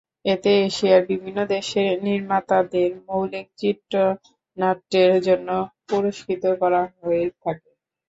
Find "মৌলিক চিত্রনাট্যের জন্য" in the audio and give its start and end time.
3.07-5.49